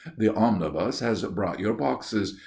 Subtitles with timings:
[0.17, 2.39] "The omnibus has brought your boxes.